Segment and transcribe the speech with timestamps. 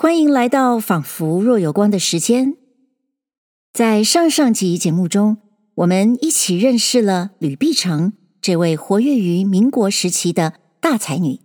[0.00, 2.56] 欢迎来到仿佛若有光的时间。
[3.72, 5.38] 在上上集节目中，
[5.74, 11.40] 我们一起认识了吕碧城这位活跃于民国时期的大才女，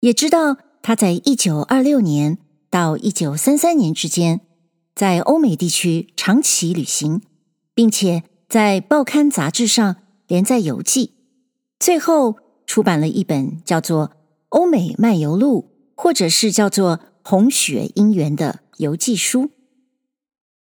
[0.00, 2.38] 也知道她在一九二六年
[2.68, 4.40] 到一九三三年之间，
[4.96, 7.22] 在欧美地区长期旅行，
[7.76, 11.12] 并且在报刊杂志上连载游记，
[11.78, 14.08] 最后出版了一本叫做
[14.48, 15.70] 《欧美漫游录》，
[16.02, 16.98] 或者是叫做。
[17.22, 19.50] 红雪姻缘的游记书，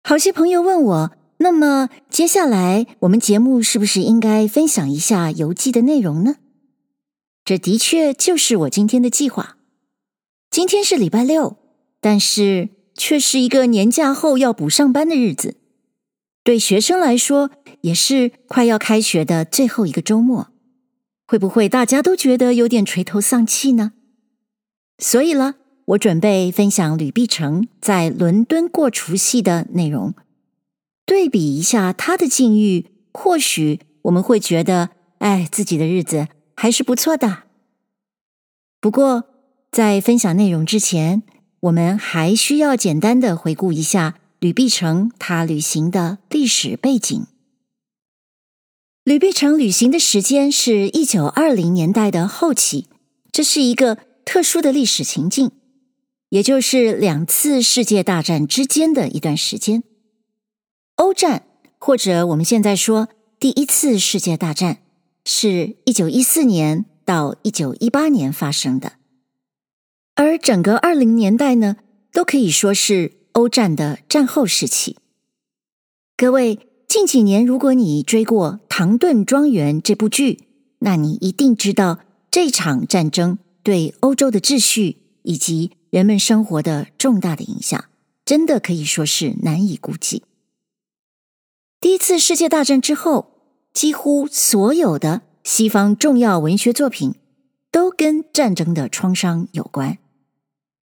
[0.02, 6.36] 好些朋友问我，那么接下来我们节目是不是应该分享一下游记的内容呢？
[7.44, 9.56] 这的确就是我今天的计划。
[10.50, 11.56] 今天是礼拜六，
[12.00, 15.56] 但是却是一个年假后要补上班的日子，
[16.42, 17.50] 对学生来说
[17.82, 20.48] 也是快要开学的最后一个周末，
[21.28, 23.92] 会不会大家都觉得有点垂头丧气呢？
[24.98, 25.59] 所以了。
[25.90, 30.14] 我准备分享吕碧城在伦敦过除夕的内容，
[31.04, 37.44] 对比一下他的境遇，或许我们会觉得，哎，自己的日子还是不错的。
[38.80, 39.24] 不过，
[39.72, 41.24] 在分享内容之前，
[41.58, 47.26] 我们还需要简单的回顾一下吕碧城他旅行的历史背景。
[49.02, 52.86] 吕碧城旅行的时间是一九二零年代的后期，
[53.32, 55.50] 这是一个特殊的历史情境。
[56.30, 59.82] 也就是两次世界大战之间的一段时间，
[60.94, 61.42] 欧战
[61.78, 63.08] 或者我们现在说
[63.40, 64.78] 第一次世界大战，
[65.24, 68.92] 是一九一四年到一九一八年发生的，
[70.14, 71.76] 而整个二零年代呢，
[72.12, 74.96] 都可以说是欧战的战后时期。
[76.16, 80.44] 各位，近几年如果你追过《唐顿庄园》这部剧，
[80.78, 81.98] 那你一定知道
[82.30, 87.86] 这场战争对欧洲的秩序以及人们生活的重大的影响，
[88.24, 90.22] 真的可以说是难以估计。
[91.80, 93.32] 第一次世界大战之后，
[93.72, 97.14] 几乎所有的西方重要文学作品
[97.72, 99.98] 都跟战争的创伤有关，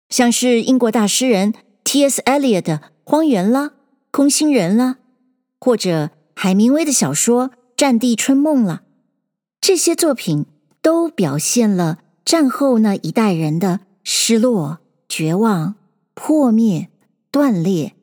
[0.09, 2.21] 像是英国大诗人 T.S.
[2.21, 3.69] Eliot 的《荒原》啦，
[4.11, 4.97] 《空心人》啦，
[5.59, 8.83] 或者海明威的小说《战地春梦》啦，
[9.59, 10.45] 这些作品
[10.81, 14.79] 都表现了战后那一代人的失落。
[15.07, 15.75] 绝望、
[16.13, 16.89] 破灭、
[17.31, 17.95] 断裂、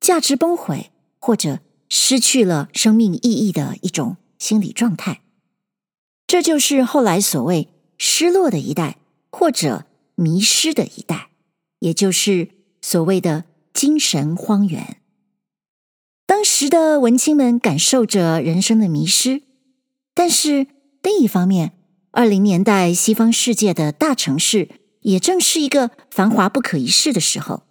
[0.00, 5.22] 价值崩毁，或者失去了生命意义的一种心理状态，
[6.26, 7.68] 这就是后来所谓
[7.98, 8.98] “失落的一代”
[9.30, 11.30] 或者“迷失的一代”，
[11.80, 12.50] 也就是
[12.82, 14.98] 所谓的“精神荒原”。
[16.26, 19.42] 当时的文青们感受着人生的迷失，
[20.12, 20.66] 但是
[21.02, 21.72] 另一方面，
[22.10, 24.68] 二零年代西方世界的大城市。
[25.06, 27.62] 也正是一个繁华不可一世的时候，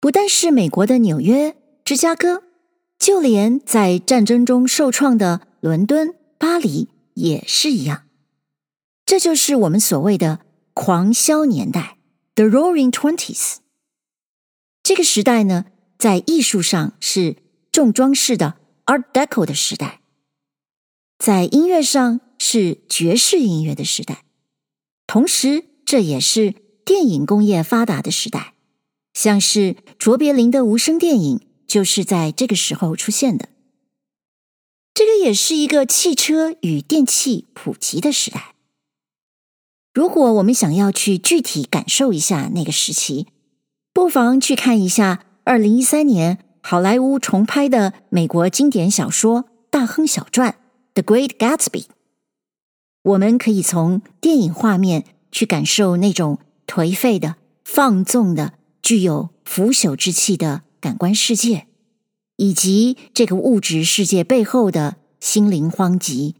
[0.00, 1.54] 不但是美国的纽约、
[1.84, 2.42] 芝加哥，
[2.98, 8.08] 就连在战争中受创的伦敦、巴黎也是一样。
[9.04, 10.40] 这就是我们所谓的
[10.72, 11.98] “狂销年代
[12.34, 13.56] ”（The Roaring Twenties）。
[14.82, 15.66] 这个时代呢，
[15.98, 17.36] 在艺术上是
[17.70, 18.54] 重装饰的
[18.86, 20.00] Art Deco 的时代，
[21.18, 24.24] 在音乐上是爵士音乐的时代，
[25.06, 25.71] 同时。
[25.84, 26.54] 这也是
[26.84, 28.54] 电影工业发达的时代，
[29.12, 33.48] 像是卓别林的无声电影就是在这个时候出现的。
[34.94, 38.54] 这个也是一个汽车与电器普及的时代。
[39.94, 43.26] 如果我们想要去具体感受一下那个时期，
[43.92, 50.56] 不妨去看一下二零一三年好莱坞重拍的美国经典小说《大亨小传》
[51.02, 51.84] （The Great Gatsby）。
[53.02, 55.04] 我们可以从电影画面。
[55.32, 61.66] 去感受那种颓废的、放纵的、具有腐朽之气的感官世界，
[62.36, 66.34] 以及这个物质世界背后的心灵荒寂、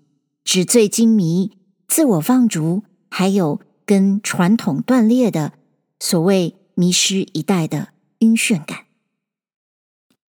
[0.44, 1.52] 纸醉金迷、
[1.88, 5.54] 自我放逐，还有跟传统断裂的
[5.98, 7.88] 所谓迷失一代的
[8.18, 8.86] 晕眩感。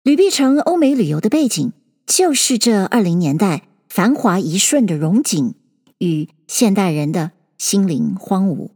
[0.01, 1.74] 吕碧城欧美旅游的背景，
[2.06, 5.56] 就是这二零年代繁华一瞬的荣景
[5.98, 7.31] 与现代人的。
[7.66, 8.70] 心灵荒芜。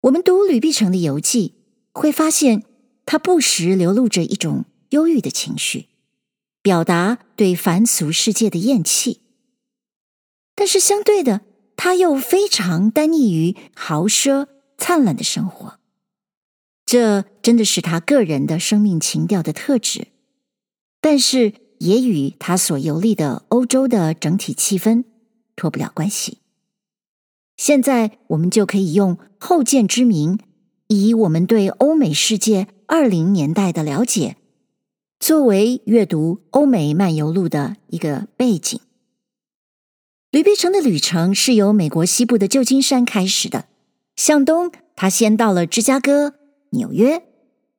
[0.00, 1.54] 我们读吕碧城的游记，
[1.92, 2.64] 会发现
[3.04, 5.86] 他不时流露着一种忧郁的情绪，
[6.60, 9.20] 表达对凡俗世界的厌弃。
[10.56, 11.42] 但是相对的，
[11.76, 15.78] 他又非常耽溺于豪奢灿烂的生活。
[16.84, 20.08] 这真的是他个人的生命情调的特质，
[21.00, 25.04] 但是也与他所游历的欧洲的整体气氛
[25.54, 26.38] 脱不了关系。
[27.56, 30.38] 现在我们就可以用后见之明，
[30.88, 34.36] 以我们对欧美世界二零年代的了解，
[35.18, 38.78] 作为阅读《欧美漫游录》的一个背景。
[40.30, 43.66] 吕碧城的旅程是由美国西部的旧金山开始的，
[44.16, 46.34] 向东，他先到了芝加哥、
[46.70, 47.22] 纽约，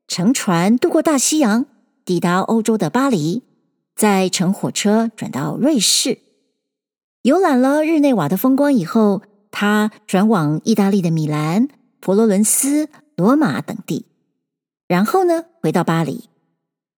[0.07, 1.67] 乘船渡过大西洋，
[2.03, 3.43] 抵达欧洲的巴黎，
[3.95, 6.17] 再乘火车转到瑞士，
[7.21, 9.21] 游览了日内瓦的风光以后，
[9.59, 11.67] 他转往意大利的米兰、
[11.99, 14.05] 佛罗伦斯、罗马等地，
[14.87, 16.25] 然后呢，回到巴黎，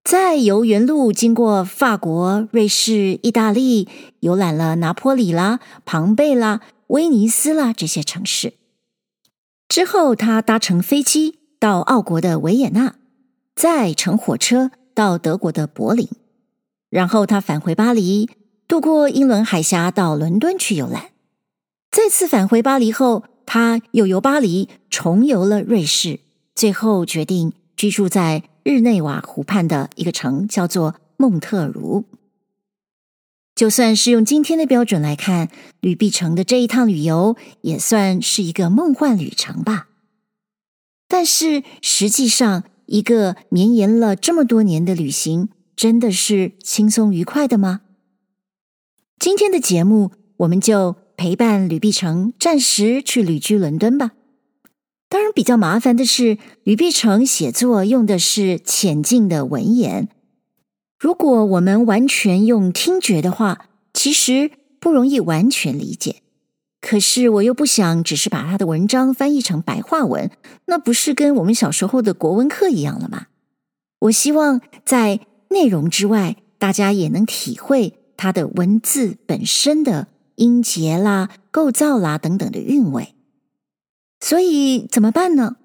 [0.04, 3.88] 再由原路经过法国、瑞士、意大利，
[4.20, 8.56] 游览了拿坡里啦、庞贝啦、威尼斯啦这些城市。
[9.70, 12.96] 之后，他搭乘飞机到奥国的维也纳，
[13.56, 16.10] 再乘火车到德国的柏林，
[16.90, 18.30] 然后他返回巴黎，
[18.68, 21.12] 渡过英伦海峡到伦敦去游览。
[21.92, 26.20] 再次返回巴黎后，他又由巴黎重游了瑞士，
[26.54, 32.06] 最后决定居住在日内瓦湖畔的一个城，叫做孟特如。
[33.56, 35.50] 就算是用今天的标准来看，
[35.82, 39.88] 吕碧城的这一趟旅游也算是一个梦幻旅程吧。
[41.08, 47.82] 但是实际上，一个绵延了这么多年的旅行，真的是轻松愉快的吗？
[49.18, 54.12] 今天的节目，我们就陪伴吕碧城暂时去旅居伦敦吧。
[55.10, 60.08] 当然，比较麻烦的是，吕碧城写作用的是浅近的文言。
[60.98, 66.22] 如果我们完全用听觉的话，其实不容易完全理解。
[66.80, 70.32] 可是我又不想只是把他的文章翻译成白话文，
[70.68, 73.26] 那不是跟我们小时候的国文课一样了吗？
[74.00, 75.20] 我希望在
[75.50, 80.08] 内容之外，大家也能体会他的文字本身的
[80.40, 83.14] 音节啦、构造啦等等的韵味。
[84.20, 85.58] 所以怎么办呢？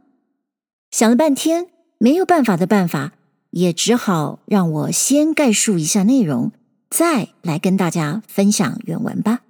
[0.90, 1.68] 想了半天，
[1.98, 3.12] 没有办法的办法。
[3.56, 6.50] 也只好让我先概述一下内容，
[6.90, 9.42] 再来跟大家分享原文吧。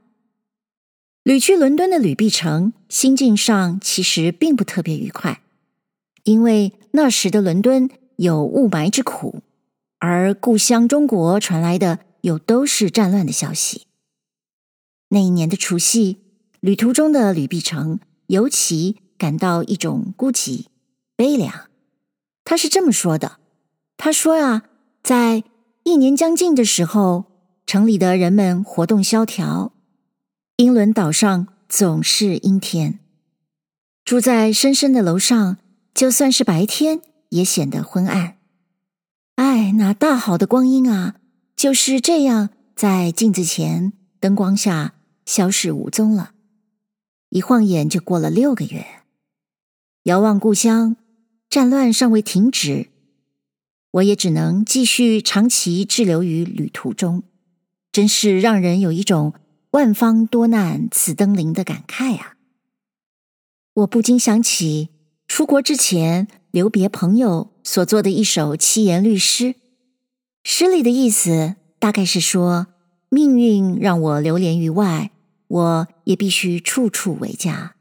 [1.23, 5.41] 旅居伦敦的吕碧城，心境上其实并不特别愉快，
[6.25, 9.41] 因为那时的伦敦有雾霾之苦，
[10.01, 13.87] 而故乡中国传来的又都是战乱的消息。
[15.15, 16.19] 那一年的除夕，
[16.59, 20.67] 旅途中的吕碧城尤其感到一种孤寂、
[21.15, 21.71] 悲凉。
[22.45, 23.39] 他是这么说的。
[23.97, 24.65] 他说啊，
[25.05, 25.45] 在
[25.85, 27.27] 一年将近的时候，
[27.65, 29.73] 城里的人们活动萧条，
[30.57, 32.99] 英伦岛上总是阴天，
[34.05, 35.59] 住在深深的楼上，
[35.95, 38.39] 就算是白天也显得昏暗。
[39.37, 41.15] 哎，那大好的光阴啊，
[41.55, 44.94] 就是这样在镜子前灯光下
[45.27, 46.33] 消失无踪了。
[47.31, 48.87] 一晃眼就过了六个月，
[50.05, 50.97] 遥望故乡，
[51.51, 52.89] 战乱尚未停止。
[53.93, 57.23] 我也只能继续长期滞留于旅途中，
[57.93, 59.35] 真是让人有一种
[59.71, 62.37] 万方多难此登临的感慨啊！
[63.75, 64.91] 我不禁想起
[65.27, 69.55] 出国之前留别朋友所作的一首七言律诗，
[70.45, 72.69] 诗里的意思大概是说：
[73.09, 75.11] 命运让我流连于外，
[75.47, 77.77] 我也必须处处为家。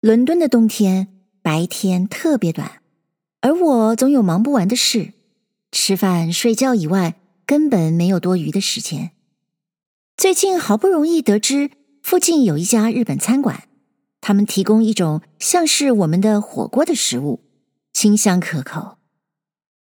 [0.00, 1.08] 伦敦的冬天
[1.42, 2.80] 白天特别短。
[3.40, 5.12] 而我总有忙不完的事，
[5.70, 9.10] 吃饭睡觉以外，根本没有多余的时间。
[10.16, 11.70] 最近好不容易得知
[12.02, 13.68] 附近有一家日本餐馆，
[14.22, 17.40] 他们提供一种像是我们的火锅的食物，
[17.92, 18.96] 清香可口。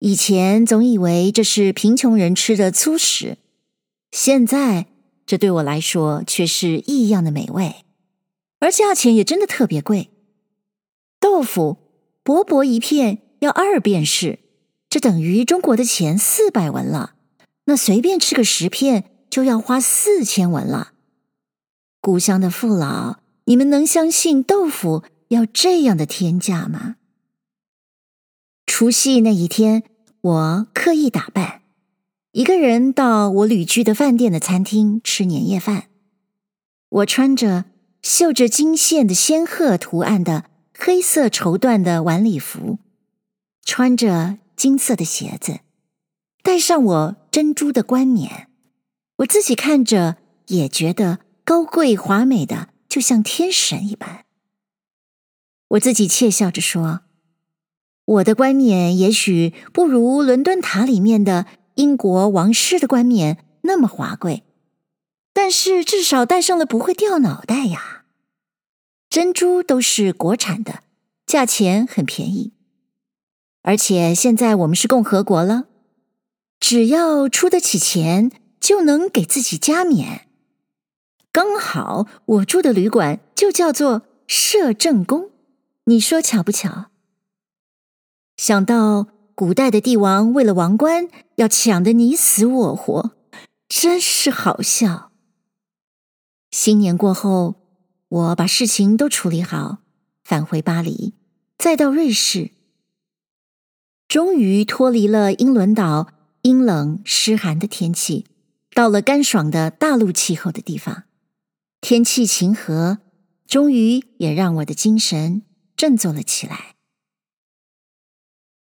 [0.00, 3.38] 以前总以为这是贫穷人吃的粗食，
[4.12, 4.88] 现在
[5.28, 7.84] 这对我来说却是异样的美味，
[8.58, 10.10] 而价钱也真的特别贵。
[11.20, 11.76] 豆腐
[12.24, 13.22] 薄薄一片。
[13.40, 14.40] 要二便士，
[14.90, 17.14] 这等于中国的钱四百文了。
[17.66, 20.94] 那随便吃个十片就要花四千文了。
[22.00, 26.96] 故乡的父老，你们能相信豆腐要这样的天价吗？
[28.66, 29.84] 除夕那一天，
[30.20, 31.62] 我刻意打扮，
[32.32, 35.84] 一个人到我旅居的饭店的餐厅吃年夜饭。
[36.90, 37.64] 我穿着
[38.02, 40.44] 绣着金线的仙鹤图案的
[40.76, 42.78] 黑色绸缎的晚礼服。
[43.64, 45.60] 穿着金色的鞋子，
[46.42, 48.48] 戴上我珍珠的冠冕，
[49.16, 50.16] 我自己看着
[50.46, 54.24] 也觉得高贵华美的，就像天神一般。
[55.68, 57.00] 我自己窃笑着说
[58.06, 61.44] ：“我的冠冕也许不如伦敦塔里面的
[61.78, 64.42] 英国王室的冠冕那么华贵，
[65.32, 68.04] 但是至少戴上了不会掉脑袋呀。
[69.08, 70.82] 珍珠都是国产的。”
[71.24, 72.52] 价钱很便宜。
[73.62, 75.66] 而且现在我们是共和国了，
[76.58, 80.26] 只要出得起钱，就能给自己加冕。
[81.30, 85.30] 刚好我住的旅馆就叫做摄政宫，
[85.84, 86.86] 你说巧不巧？
[88.36, 89.06] 想到
[89.38, 93.12] 古代的帝王为了王冠要抢得你死我活，
[93.68, 95.12] 真是好笑。
[96.50, 97.54] 新年过后，
[98.08, 99.78] 我把事情都处理好，
[100.24, 101.14] 返回巴黎，
[101.56, 102.50] 再到瑞士。
[104.08, 106.08] 终于脱离了英伦岛
[106.42, 108.26] 阴冷湿寒的天气，
[108.74, 111.04] 到了干爽的大陆气候的地方，
[111.80, 112.98] 天气晴和，
[113.46, 115.42] 终于也让我的精神
[115.76, 116.77] 振作了起来。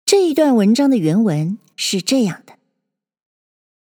[0.05, 2.53] 这一段文章的原文是这样的：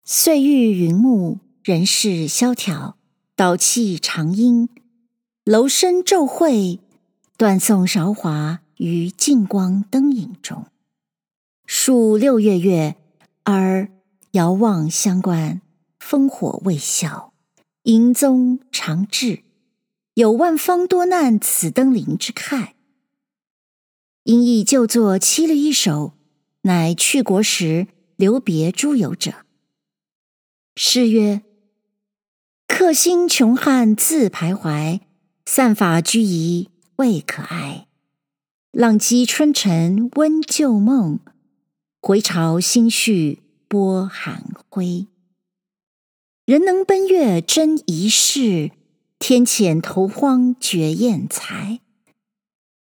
[0.03, 2.95] 岁欲云暮，人事萧条，
[3.35, 4.69] 岛气长阴，
[5.43, 6.79] 楼深昼晦，
[7.37, 10.67] 断送韶华于净光灯影中。
[11.65, 12.95] 数六月月，
[13.43, 13.89] 而
[14.31, 15.59] 遥望乡关，
[15.99, 17.33] 烽火未消，
[17.83, 19.41] 银踪长至。
[20.13, 22.74] 有万方多难此登临之慨。
[24.25, 26.13] 因忆旧作七律一首，
[26.63, 29.45] 乃去国时留别诸游者。
[30.75, 31.43] 诗曰：
[32.67, 35.01] 客心穷汉自徘徊，
[35.45, 37.85] 散发居夷未可哀。
[38.71, 41.19] 浪迹春尘温旧梦。
[42.01, 45.05] 回潮心绪拨寒灰，
[46.45, 48.71] 人能奔月真遗世，
[49.19, 51.79] 天遣投荒绝艳才。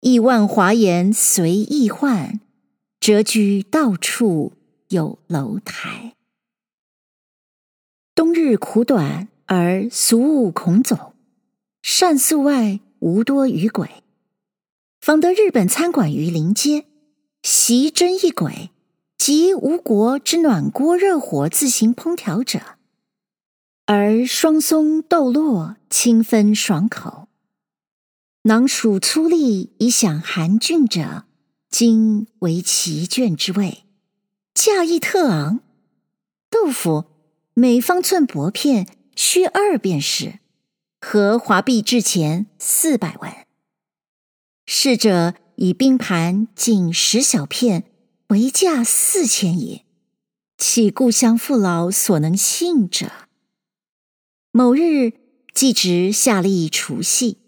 [0.00, 2.40] 亿万华颜随意换，
[3.00, 4.52] 谪居到处
[4.88, 6.14] 有楼台。
[8.14, 11.14] 冬日苦短而俗务恐走，
[11.83, 13.88] 善宿外无多余鬼。
[15.00, 16.87] 访得日本餐馆于临街，
[17.42, 18.71] 席珍一轨。
[19.19, 22.78] 及吴国之暖锅热火自行烹调者，
[23.85, 27.28] 而双松豆落清芬爽口，
[28.44, 31.25] 囊属粗糲以享寒峻者，
[31.68, 33.85] 今为奇饌之味，
[34.54, 35.61] 价亦特昂。
[36.49, 37.04] 豆腐
[37.52, 40.38] 每方寸薄片须二便是，
[41.02, 43.30] 合华币至钱四百文。
[44.64, 47.85] 侍者以冰盘进十小片。
[48.28, 49.85] 为价四千也，
[50.56, 53.11] 岂故乡父老所能信者？
[54.52, 55.14] 某日
[55.52, 57.38] 寄职夏历除夕，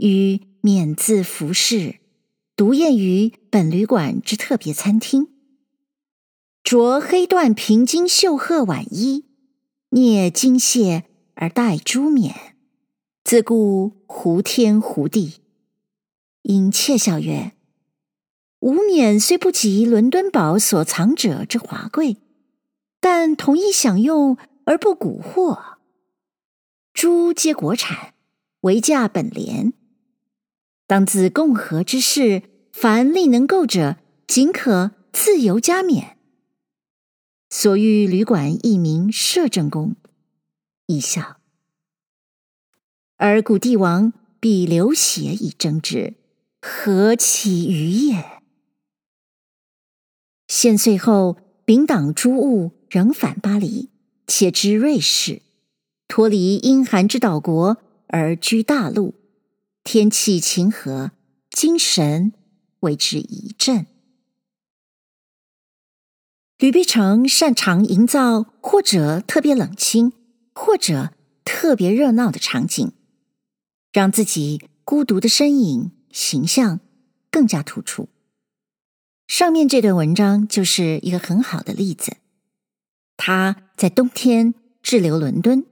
[0.00, 1.96] 与免自服饰，
[2.56, 5.28] 独宴于本旅馆之特别餐厅，
[6.64, 9.26] 着黑缎平金绣褐晚衣，
[9.90, 11.04] 蹑金屑
[11.34, 12.34] 而戴珠冕，
[13.22, 15.42] 自顾胡天胡地，
[16.42, 17.52] 因窃笑曰。
[18.60, 22.16] 吾冕虽不及伦敦堡所藏者之华贵，
[23.00, 25.76] 但同一享用而不蛊惑。
[26.94, 28.14] 珠皆国产，
[28.60, 29.74] 为价本廉。
[30.90, 32.42] 当自共和之事，
[32.72, 36.16] 凡力能够者，尽可自由加冕。
[37.48, 39.94] 所欲旅馆亦名摄政宫，
[40.86, 41.36] 一笑。
[43.18, 46.14] 而古帝王必流血以争之，
[46.60, 48.42] 何其愚也！
[50.48, 53.90] 献岁后，秉党诸物，仍返巴黎，
[54.26, 55.40] 且至瑞士，
[56.08, 57.76] 脱离阴寒之岛国，
[58.08, 59.19] 而居大陆。
[59.82, 61.12] 天气晴和，
[61.50, 62.32] 精神
[62.80, 63.86] 为之一振。
[66.58, 70.12] 吕碧城擅长营造或者特别冷清，
[70.54, 72.92] 或者特别热闹的场景，
[73.92, 76.80] 让自己孤独的身影形象
[77.30, 78.10] 更加突出。
[79.26, 82.18] 上面这段文章就是一个很好的例子。
[83.16, 85.64] 他在冬天滞留伦敦，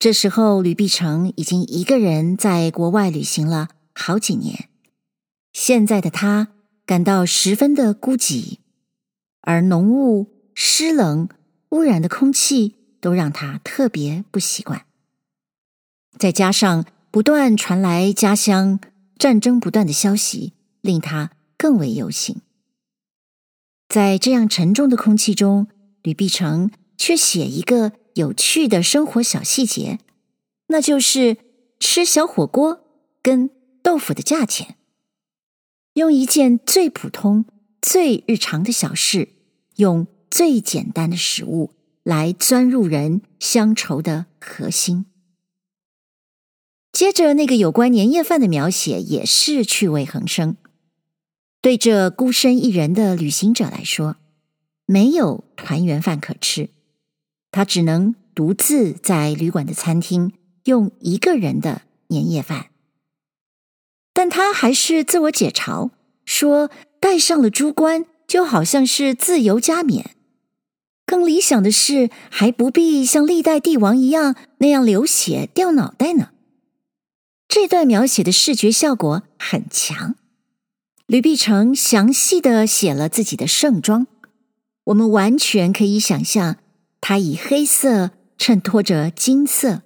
[0.00, 4.70] 这时候吕碧城已经一个人在国外旅行了好几年。
[5.52, 6.48] 现在的他
[6.86, 8.60] 感到十分的孤寂，
[9.42, 11.28] 而浓雾、湿冷、
[11.68, 14.86] 污染的空气都让他特别不习惯。
[16.16, 18.80] 再加上不断传来家乡
[19.18, 22.40] 战争不断的消息，令他更为忧心。
[23.86, 25.66] 在这样沉重的空气中，
[26.02, 29.98] 吕碧城却写一个有趣的生活小细节，
[30.68, 31.38] 那就是
[31.80, 32.84] 吃小火锅
[33.22, 33.50] 跟
[33.82, 34.76] 豆腐的价钱。
[35.94, 37.46] 用一件最普通、
[37.82, 39.30] 最日常的小事，
[39.76, 41.72] 用最简单的食物
[42.04, 45.06] 来钻入人乡愁的核心。
[46.92, 50.56] 接着，那个有关年夜饭的描写也是趣味横生。
[51.62, 54.16] 对这孤身一人的旅行者来说，
[54.86, 56.70] 没有团圆饭可吃，
[57.50, 60.32] 他只能独自在旅馆的餐厅
[60.64, 62.66] 用一个人的年夜饭。
[64.12, 65.90] 但他还是自我解嘲，
[66.24, 70.10] 说戴上了珠冠，就好像是自由加冕。
[71.06, 76.30] 更理想的是，还不必像历代帝王一样那样流血掉脑袋呢。
[77.48, 80.14] 这段描写的视觉效果很强。
[81.06, 84.06] 吕碧城详细的写了自己的盛装，
[84.84, 86.58] 我们完全可以想象
[87.00, 89.82] 他以黑色衬托着金色，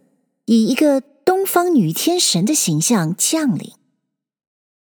[0.46, 3.72] 以一个东方女天神的形象降临。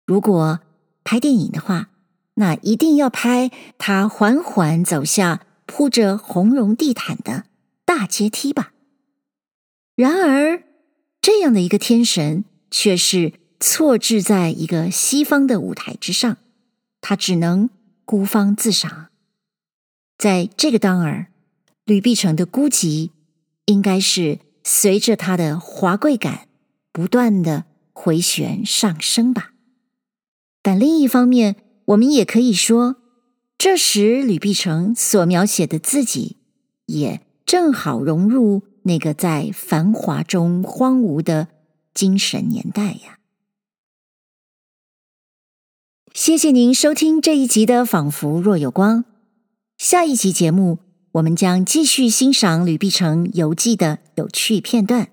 [0.05, 0.59] 如果
[1.03, 1.89] 拍电影的话，
[2.35, 7.45] 那一定要拍他缓缓走下铺着红绒地毯的
[7.85, 8.73] 大阶梯吧。
[9.95, 10.63] 然而，
[11.21, 13.33] 这样的一个天神却是。
[13.59, 16.37] 错置在一个西方的舞台之上，
[17.01, 17.71] 他只能
[18.05, 19.07] 孤芳自赏。
[20.15, 21.31] 在这个当儿，
[21.87, 23.11] 吕碧城的孤寂
[23.65, 26.49] 应该是随着他的华贵感
[26.91, 27.63] 不断的
[27.93, 29.53] 回旋上升吧。
[30.61, 32.97] 但另一方面，我们也可以说，
[33.57, 36.35] 这时吕碧城所描写的自己，
[36.87, 41.47] 也正好融入那个在繁华中荒芜的
[41.93, 43.19] 精神年代呀。
[46.13, 49.03] 谢谢您收听这一集的《仿佛若有光》。
[49.77, 50.79] 下一集节目，
[51.13, 55.09] 我们将继续欣赏吕碧城游记的有趣片段。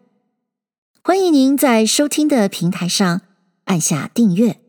[1.03, 3.23] 欢迎您在收听的平台上
[3.65, 4.61] 按下订阅。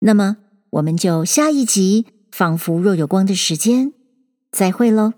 [0.00, 0.36] 那么，
[0.70, 3.92] 我们就下一集《仿佛若有光》的时间
[4.52, 5.14] 再会喽。